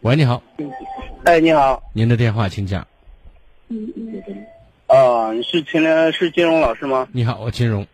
[0.00, 0.42] 喂，你好，
[1.24, 2.80] 哎，你好，您的电话请讲。
[4.86, 7.06] 啊，你是秦联是金融老师吗？
[7.12, 7.86] 你好，我金融，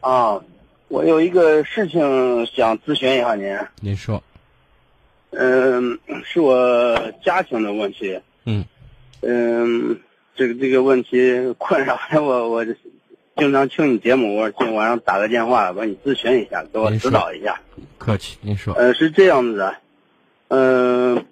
[0.00, 0.40] 啊，
[0.88, 3.54] 我有一个事情想咨询一下您。
[3.80, 4.22] 您说，
[5.32, 8.18] 嗯，是我家庭的问题。
[8.46, 8.64] 嗯
[9.20, 10.00] 嗯，
[10.34, 12.64] 这个这个问题困扰着我， 我
[13.36, 17.60] 经常听你节目，我今晚上打个电话帮你咨询一下，给我指导一下。
[17.98, 19.76] 客气，您说，呃，是这样子的，
[20.54, 21.24] 嗯、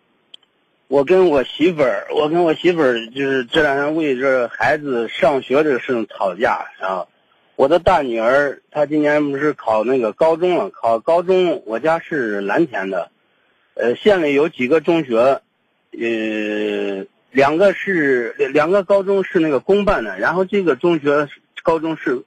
[0.88, 7.04] 我跟我媳妇儿，我跟我媳妇儿就是这两天为这孩子上学这个事情吵架啊。
[7.54, 13.10] 我的大女儿她今年不是考那个高中了，考高中，我家是蓝田的，
[13.74, 15.42] 呃，县里有几个中学，
[15.92, 21.28] 呃，两个是两个高中是那个公办的，然后这个中学
[21.62, 22.22] 高中是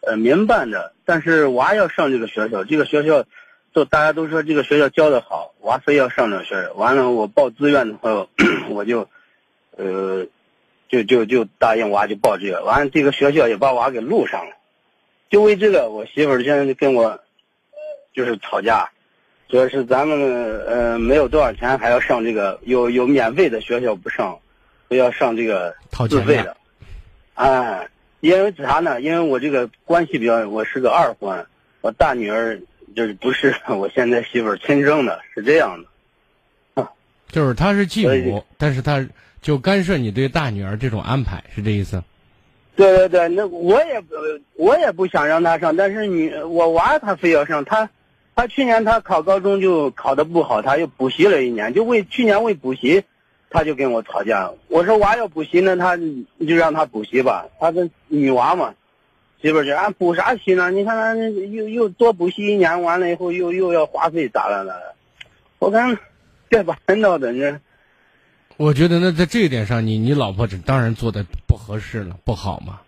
[0.00, 3.26] 呃民办的，但是娃要上这个学校，这个学校
[3.76, 6.72] 就大家都说这个学校教的好，娃非要上这个学校。
[6.72, 8.30] 完了，我报志愿的时候，
[8.72, 9.06] 我就
[9.76, 10.24] 呃
[10.88, 14.56] 就就就答应娃就报这个，完了这个学校也把娃给录上了。
[15.28, 17.20] 就为这个，我媳妇儿现在就跟我
[18.14, 18.88] 就是吵架，
[19.50, 20.18] 说是咱们
[20.66, 24.38] 呃没有多少钱，还要上这个有有免费的学校不上，
[24.88, 26.56] 非要上这个掏钱的自费的。
[27.34, 27.86] 哎，
[28.20, 29.02] 因为啥呢？
[29.02, 31.44] 因为我这个关系比较，我是个二婚，
[31.82, 32.58] 我大女儿
[32.94, 36.82] 就是不是我现在媳妇儿亲生的，是这样的。
[36.82, 36.90] 啊
[37.28, 39.06] 就是她是继母，但是她
[39.42, 42.02] 就干涉你对大女儿这种安排，是这意思？
[42.76, 44.14] 对对对，那我也不
[44.54, 47.88] 我也不想让她上，但是女我娃她非要上，她
[48.34, 53.02] 她去年她考高中就考的不好，她又补习了一年，就为去年为补习，
[53.50, 54.50] 她就跟我吵架。
[54.68, 58.74] 我说娃要补习呢，她就让她补习吧，她是女娃嘛，
[59.42, 60.70] 媳妇儿就俺补啥习呢？
[60.70, 64.94] 你看俺又又多补习一年，完了以后又又要花费咋了咋的？
[65.58, 65.98] 我看
[66.50, 67.60] 这把人闹的这。
[68.56, 72.80] 我觉得那，在这一点上，你你老婆这当然做的不合适了，不好嘛。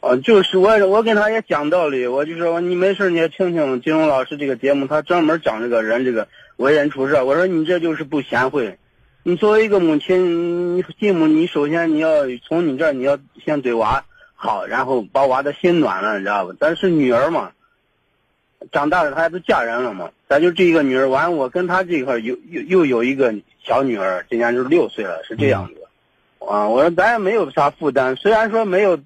[0.00, 7.14] 哦，就是我，我跟他也讲道理，我就说你没事你也听听金融老师这个节目，他专门讲这个人这个为人处事。
[7.22, 8.78] 我说你这就是不贤惠，
[9.22, 14.04] 你作为一个母亲，你继母，你首先你要从你这儿你要先对娃
[14.36, 16.54] 好，然后把娃的心暖了，你知道吧？
[16.60, 17.52] 咱是女儿嘛，
[18.70, 21.08] 长大了她都嫁人了嘛，咱就这一个女儿。
[21.08, 25.74] 完，我跟她这块儿又又又有一个小女儿，今年就是六岁了，是这样子。
[26.46, 29.00] 啊，我说咱也没有啥负担，虽然说没有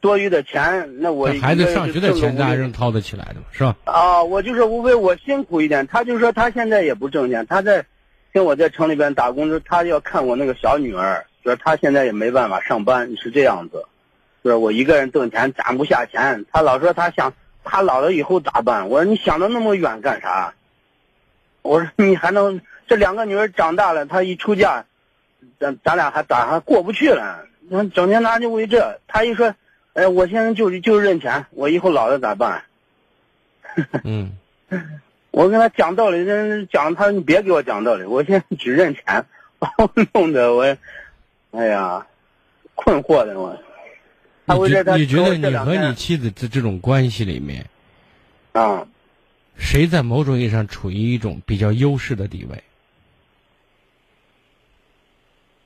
[0.00, 3.76] 多余的钱，那我孩子上学的钱，咱还是是掏得起来的嘛，是吧？
[3.84, 7.86] 啊，我就是无非我辛苦一点，他就说他现在也不挣钱，他在
[8.32, 13.86] 跟我在城里边打工，就他要看我那个小女儿，说他现在也没办法上班，是这样子，就
[14.50, 17.32] 是我一个人挣钱攒不下钱，他老说他想
[17.64, 18.88] 他老了以后咋办？
[18.88, 20.54] 我说你想的那么远干啥？
[21.62, 24.84] 我说你还能这两个女儿长大了，她一出嫁，
[25.60, 27.46] 咱咱俩还咋还过不去了？
[27.68, 29.54] 那整天拿就为这，他一说，
[29.94, 32.64] 哎，我现在就就认钱，我以后老了咋办？
[34.02, 34.36] 嗯，
[35.30, 39.24] 我跟他讲道理，这讲他你别给我讲道理，我现在只认钱，
[39.60, 40.76] 把 我弄得我，
[41.52, 42.04] 哎呀，
[42.74, 43.56] 困惑的我。
[44.54, 47.66] 你觉你觉得你和你妻子这这种关系里面，
[48.52, 48.86] 啊，
[49.56, 52.62] 谁在某种意义上处于一种比较优势的地位？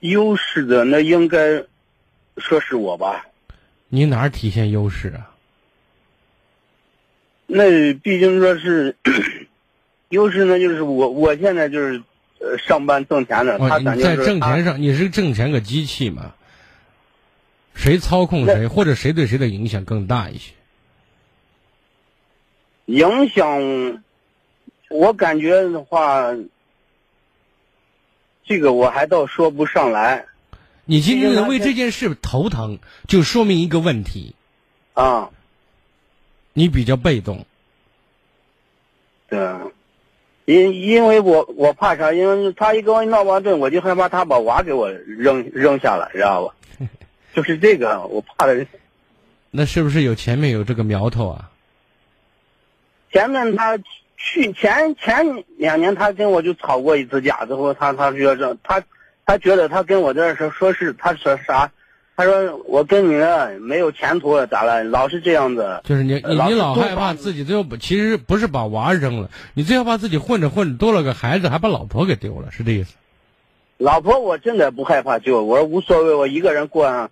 [0.01, 1.65] 优势的那应该
[2.37, 3.27] 说是我吧？
[3.89, 5.31] 你哪儿体现优势啊？
[7.47, 8.95] 那毕竟说是
[10.11, 12.03] 优势呢，就是我我现在就是
[12.41, 13.59] 呃上班挣钱的，
[13.97, 16.35] 在挣钱上，你是挣钱个机器嘛？
[17.77, 20.53] 谁操控谁，或者谁对谁的影响更大一些？
[22.87, 24.03] 影响，
[24.89, 26.35] 我感觉的话，
[28.45, 30.27] 这个我还倒说不上来
[30.85, 34.35] 你今天能为这件事头疼，就说明一个问题：
[34.95, 35.31] 啊。
[36.53, 37.45] 你比较被动。
[39.29, 39.39] 对，
[40.47, 42.15] 因因为我我怕啥？
[42.15, 46.55] 因为他一跟我闹矛盾，我就害怕他把娃给我扔扔下了，知道吧？
[47.37, 48.67] 就是这个，我怕的。
[49.51, 51.51] 那是不是有前面有这个苗头啊？
[53.13, 53.77] 前面他
[54.17, 58.83] 去前前两年他跟我就吵过一次架，之后他他觉得他
[59.27, 61.71] 他觉得他跟我这儿说说是他说啥？
[62.17, 64.83] 他说我跟你呢没有前途了，咋了？
[64.85, 65.83] 老是这样子。
[65.85, 72.95] 就是你你你老害怕自己最后不其实不是把娃扔了，你最后怕自己混着混着多了个孩子，还把老婆给丢了，是这意思？
[73.77, 77.11] 老婆我真的不害怕丢，我说无所谓，我一个人过啊。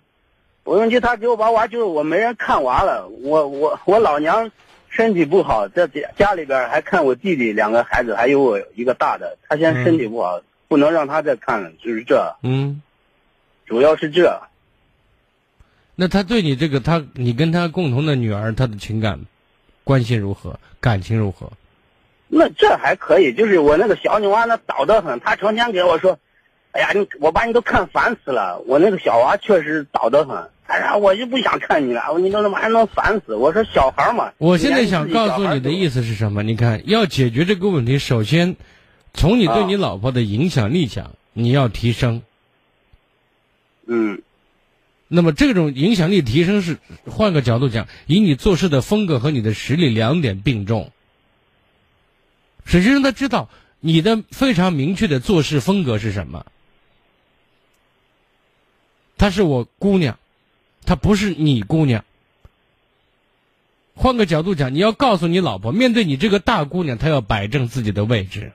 [0.65, 4.49] 我问题他给我把娃就是我没人看娃了，我我我老娘
[4.89, 9.37] 身体不好，在家家里边还看我弟弟两个孩子，还有我一个大的。
[9.47, 12.81] 他现在身体不好，不能让他再看了，就是这，嗯，
[13.67, 14.41] 主要是这。
[15.93, 19.19] 那他对你这个他，你跟他共同的女儿，他的情感
[19.83, 20.59] 关系如何？
[20.79, 21.51] 感情如何？
[22.27, 26.17] 那这还可以，就是我那个小女娃那捣得很，她成天给我说
[26.73, 33.35] ：“哎呀，你我把你都看烦死了。”我那个小娃确实捣得很，哎呀，我就不想看你了，你都他妈还能烦死。
[33.35, 34.33] 我说小孩嘛。
[34.37, 36.41] 我现在想告诉你的意思是什么？
[36.43, 38.55] 你看，要解决这个问题，首先
[39.13, 42.23] 从你对你老婆的影响力讲，你要提升。
[43.85, 44.21] 嗯。
[45.07, 50.91] 那么这种影响力提升是换个角度讲，以你做事的风格和你的实力两点并重。
[52.65, 53.47] 首先让，他知道
[53.79, 56.47] 你的非常明确的做事风格是什么。
[59.15, 60.17] 她是我姑娘，
[60.85, 62.03] 她不是你姑娘。
[63.95, 68.51] 换个角度讲，你要告诉你老婆，面对你这个大姑娘，她要摆正自己的位置。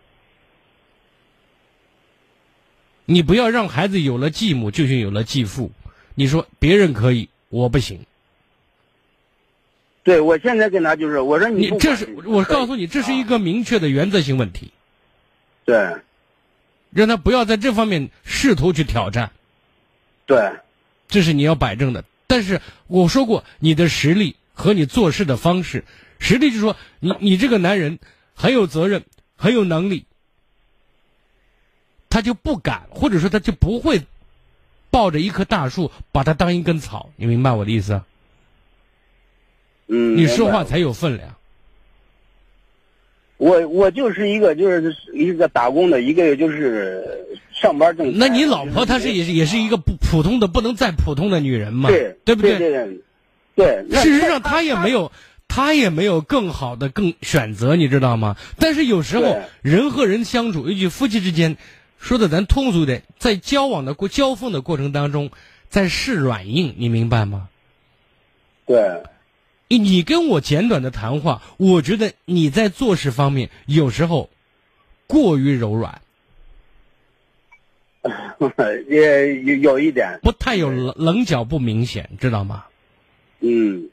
[3.06, 5.72] 你不要让孩子有了继母，就像有了继父。
[6.14, 8.04] 你说别人可以，我不行。
[10.02, 14.70] 对，我现在跟他就是我说你这是我告诉你，这是一个明确的原则性问题。
[15.64, 15.96] 对，
[16.90, 19.30] 让他不要在这方面试图去挑战。
[20.26, 20.52] 对，
[21.08, 22.04] 这是你要摆正的。
[22.30, 25.84] 但是我说过，你的实力和你做事的方式，
[26.20, 27.98] 实力就是说，你你这个男人
[28.34, 29.04] 很有责任，
[29.34, 30.06] 很有能力，
[32.08, 34.06] 他就不敢，或者说他就不会
[34.92, 37.10] 抱着一棵大树把它当一根草。
[37.16, 38.00] 你明白我的意思？
[39.88, 41.34] 嗯，你说话才有分量。
[43.40, 47.02] 我我就是一个就是一个打工的，一个就是
[47.54, 48.18] 上班挣钱。
[48.18, 51.88] 那你老婆她是也是也是一个不普通的不能再普通的女人嘛？
[51.88, 52.58] 对，对不对？
[52.58, 52.70] 对
[53.56, 54.02] 对对。
[54.02, 55.10] 事实上，她也没有，
[55.48, 58.36] 她也没有更好的更选择，你知道吗？
[58.58, 61.56] 但是有时候人和人相处，尤其夫妻之间，
[61.98, 65.30] 说的咱通俗点，在交往的过交锋的过程当中，
[65.70, 67.48] 在试软硬，你明白吗？
[68.66, 69.02] 对。
[69.78, 74.28] 你跟我简短的谈话，我觉得你在做事方面有时候
[75.06, 76.02] 过于柔软，
[78.88, 82.64] 也有有一点不太有棱棱角不明显，知道吗？
[83.40, 83.88] 嗯，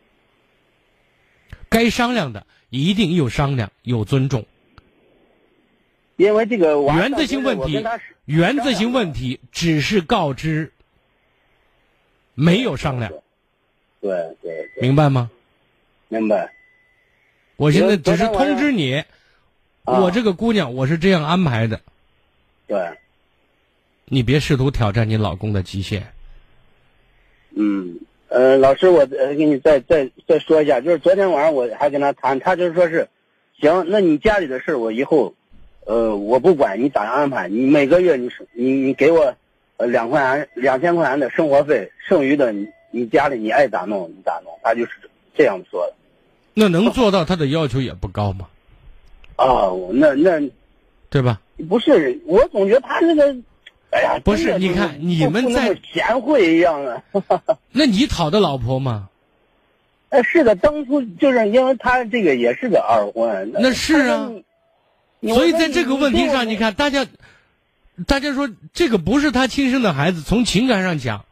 [1.70, 4.46] 该商量的一定有商量，有尊重。
[6.16, 7.86] 因为这个原则性问题，
[8.26, 10.74] 原则性问题只是告知，
[12.34, 13.14] 没有商量。
[14.02, 15.30] 对对，明白吗？
[16.09, 16.51] 明白，
[17.57, 19.04] 我现在只是通知你，
[19.83, 21.81] 我这个姑娘我是这样安排的。
[22.65, 22.89] 对，
[24.06, 26.07] 你别试图挑战你老公的极限。
[27.56, 28.00] 嗯，
[28.30, 33.09] 呃，老师，我呃给你再再再说一下，就是昨天晚上我还跟他谈，他就说是，
[33.59, 35.33] 行，那你家里的事我以后，
[35.86, 39.36] 呃，我不管你咋样安排，你每个月你你你给我，
[39.77, 45.06] 呃两块钱两千块钱的生活费，剩余的你你家里你爱咋弄你咋弄，他就是这
[45.44, 45.94] 样说的。
[46.54, 48.48] 那能做到他的要求也不高吗？
[49.38, 50.50] 啊，那那，
[51.10, 51.39] 对吧？
[51.69, 53.36] 不是，我总觉得他那个，
[53.92, 57.04] 哎呀，不是，你看你们在贤惠一样啊。
[57.72, 59.10] 那你讨的老婆吗？
[60.10, 63.51] 哎，是的，当初就是因为他这个也是个二婚。
[63.54, 64.31] 那是啊。
[65.22, 67.06] 所以在这个问题上，你看大家，
[68.06, 71.26] 大家说这个不是他亲生的孩子，从情感上讲，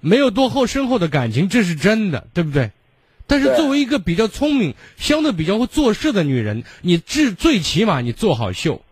[0.00, 2.70] 没有多厚深厚的感情，这是真的，对不对？
[3.26, 8.82] 但是作为一个比较聪明、相对比较会做事的女人，你至最起码你做好秀，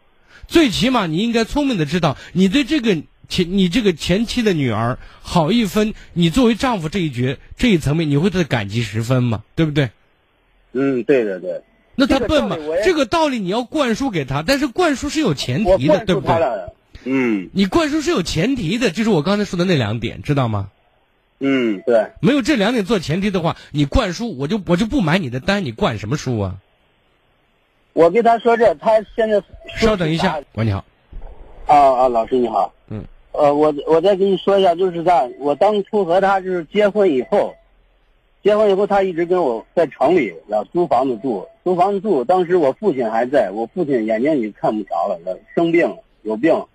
[0.49, 2.97] 最起码你应该聪明的知道，你对这个
[3.29, 9.43] 前你这个前妻的女儿好一分，你作为丈夫这一角这一层面，你会对她感激十分嘛？
[9.55, 9.91] 对不对？
[10.73, 11.63] 嗯，对对对。
[11.97, 12.57] 那他笨嘛？
[12.83, 16.35] 这个道理你要灌输给他，但是灌输是有前提的，对不对？
[17.05, 17.51] 嗯。
[17.53, 20.71] 你灌输是有前提的，就是我刚才说的那两点，知道吗？
[21.43, 26.57] 嗯，对，没有这两点做前提的话，你灌输我就我就不买你的单，你灌什么输啊？
[27.95, 29.43] 我跟他说这，他现在
[29.77, 30.85] 稍等一下，喂，你好。
[31.67, 32.73] 啊啊，老师你好。
[32.89, 33.03] 嗯。
[33.33, 37.55] 呃，我我再跟你说一下，就是在我当初和他就是结婚以后，
[38.43, 42.23] 结婚以后他一直跟我在城里要租房子住，租房子住。
[42.23, 45.19] 当时我父亲还在，我父亲眼睛已经看不着了，
[45.55, 46.67] 生病有病，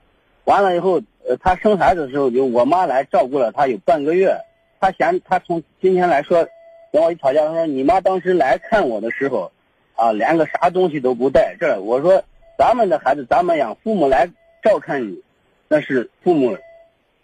[0.45, 4.36] 完了以后，呃，他生孩子的时候就我妈来照顾了他有半个月。
[4.85, 6.47] 他嫌他从今天来说，
[6.91, 9.51] 跟我一吵架，他说你妈当时来看我的时候，
[9.95, 11.55] 啊，连个啥东西都不带。
[11.59, 12.23] 这我说
[12.55, 14.29] 咱们的孩子咱们养，父母来
[14.61, 15.23] 照看你，
[15.67, 16.55] 那是父母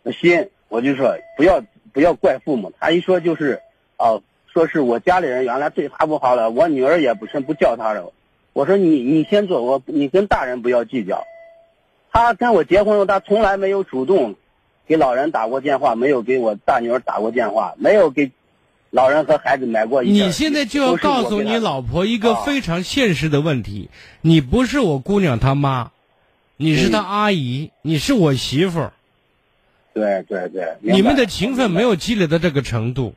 [0.03, 0.49] 的心。
[0.69, 1.63] 我就说不要
[1.93, 2.73] 不要怪父母。
[2.79, 3.61] 他一说就是，
[3.97, 4.17] 啊，
[4.51, 8.11] 说是我家里人原来对他不好了，我女儿也不是不叫他了。
[8.53, 11.27] 我说你你先做，我你跟大人不要计较。
[12.11, 14.33] 他跟我结婚后，他从来没有主动
[14.91, 18.29] 给老人打过电话，没有给我大女儿打过电话，没有给
[18.89, 20.11] 老人和孩子买过一。
[20.11, 25.91] 你现在就要告诉你老婆一个非常现实的问题：你不是我姑娘她妈，
[26.57, 28.93] 你是她阿姨，你是我媳妇儿。
[29.93, 33.13] 对对对，你们的情分没有积累到这个程度。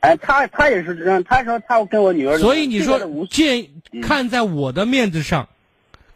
[0.00, 2.36] 哎，他他也是这样，他说他跟我女儿。
[2.36, 3.00] 所以你说，
[3.30, 3.68] 见
[4.02, 5.48] 看在我的面子上，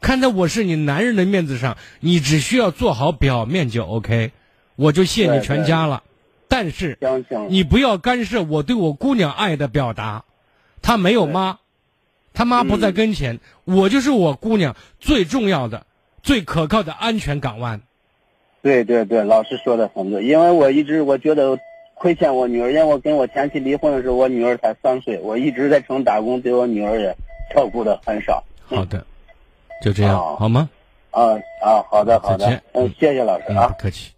[0.03, 4.33] 看在我是你男人的面子上，你只需要做好表面就 OK，
[4.79, 6.03] 我就谢你全家了。
[6.49, 6.97] 但是
[7.49, 10.25] 你不要干涉我对我姑娘爱的表达，
[10.81, 11.59] 她没有妈，
[12.33, 15.85] 她妈不在跟前，我就是我姑娘最重要的、
[16.23, 17.83] 最可靠的安全港湾。
[18.63, 21.59] 对对对，老师说的很对，因为我一直我觉得。
[22.01, 27.13] 亏欠我女儿，因为我跟我前妻离婚的时候，我女儿才三岁，我一直在城打工，对我女儿也
[27.53, 28.45] 照顾的很少。
[28.67, 29.05] 好的，
[29.83, 30.71] 就这样好吗？
[31.11, 34.13] 啊啊，好的好的，嗯，谢谢老师啊，不客气。